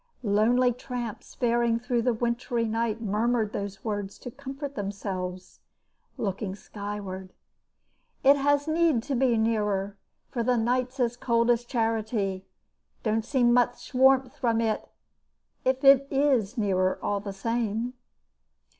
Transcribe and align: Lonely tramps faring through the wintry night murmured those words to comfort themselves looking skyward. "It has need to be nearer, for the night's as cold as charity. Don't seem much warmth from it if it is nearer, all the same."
Lonely 0.23 0.73
tramps 0.73 1.35
faring 1.35 1.77
through 1.77 2.01
the 2.01 2.11
wintry 2.15 2.65
night 2.65 3.01
murmured 3.01 3.53
those 3.53 3.85
words 3.85 4.17
to 4.17 4.31
comfort 4.31 4.73
themselves 4.73 5.59
looking 6.17 6.55
skyward. 6.55 7.33
"It 8.23 8.35
has 8.35 8.67
need 8.67 9.03
to 9.03 9.13
be 9.15 9.37
nearer, 9.37 9.99
for 10.31 10.41
the 10.41 10.57
night's 10.57 10.99
as 10.99 11.15
cold 11.15 11.51
as 11.51 11.63
charity. 11.65 12.47
Don't 13.03 13.23
seem 13.23 13.53
much 13.53 13.93
warmth 13.93 14.35
from 14.35 14.59
it 14.59 14.89
if 15.63 15.83
it 15.83 16.07
is 16.09 16.57
nearer, 16.57 16.97
all 17.03 17.19
the 17.19 17.31
same." 17.31 17.93